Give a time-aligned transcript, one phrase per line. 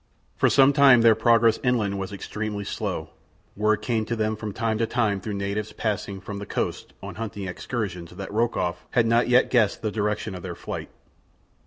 [0.35, 3.11] For some time their progress inland was extremely slow.
[3.55, 7.13] Word came to them from time to time through natives passing from the coast on
[7.21, 10.89] hunting excursions that Rokoff had not yet guessed the direction of their flight.